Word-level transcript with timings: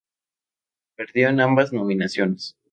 Perdió 0.97 1.29
en 1.29 1.41
ambas 1.41 1.71
nominaciones. 1.73 2.57